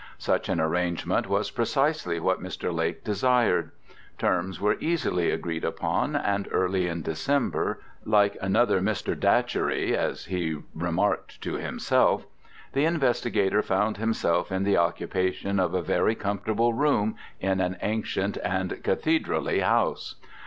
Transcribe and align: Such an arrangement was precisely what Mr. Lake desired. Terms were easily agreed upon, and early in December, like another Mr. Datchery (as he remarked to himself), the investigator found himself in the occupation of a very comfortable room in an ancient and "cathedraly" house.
Such 0.17 0.49
an 0.49 0.59
arrangement 0.59 1.29
was 1.29 1.51
precisely 1.51 2.19
what 2.19 2.41
Mr. 2.41 2.73
Lake 2.73 3.03
desired. 3.03 3.69
Terms 4.17 4.59
were 4.59 4.77
easily 4.79 5.29
agreed 5.29 5.63
upon, 5.63 6.15
and 6.15 6.47
early 6.51 6.87
in 6.87 7.03
December, 7.03 7.79
like 8.03 8.35
another 8.41 8.81
Mr. 8.81 9.13
Datchery 9.15 9.95
(as 9.95 10.25
he 10.25 10.57
remarked 10.73 11.39
to 11.43 11.53
himself), 11.57 12.25
the 12.73 12.85
investigator 12.85 13.61
found 13.61 13.97
himself 13.97 14.51
in 14.51 14.63
the 14.63 14.75
occupation 14.77 15.59
of 15.59 15.75
a 15.75 15.83
very 15.83 16.15
comfortable 16.15 16.73
room 16.73 17.15
in 17.39 17.61
an 17.61 17.77
ancient 17.83 18.37
and 18.43 18.81
"cathedraly" 18.83 19.59
house. 19.59 20.15